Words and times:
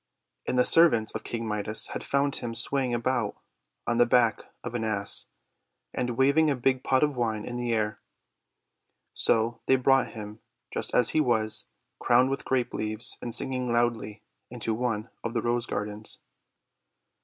And 0.47 0.57
the 0.57 0.65
servants 0.65 1.11
of 1.13 1.23
King 1.23 1.47
Midas 1.47 1.89
had 1.89 2.03
found 2.03 2.37
him 2.37 2.55
swaying 2.55 2.91
about 2.91 3.37
on 3.85 3.99
the 3.99 4.07
back 4.07 4.41
of 4.63 4.73
an 4.73 4.83
Ass, 4.83 5.27
and 5.93 6.17
waving 6.17 6.49
a 6.49 6.55
big 6.55 6.83
pot 6.83 7.03
of 7.03 7.15
wine 7.15 7.45
in 7.45 7.55
the 7.55 7.71
air. 7.71 7.99
So 9.13 9.61
they 9.67 9.75
brought 9.75 10.13
him, 10.13 10.39
just 10.73 10.95
as 10.95 11.11
he 11.11 11.21
was, 11.21 11.65
crowned 11.99 12.31
with 12.31 12.45
grape 12.45 12.73
leaves 12.73 13.19
and 13.21 13.31
singing 13.31 13.71
loudly, 13.71 14.23
into 14.49 14.73
one 14.73 15.11
of 15.23 15.35
the 15.35 15.41
Rose 15.43 15.67
Gardens. 15.67 16.17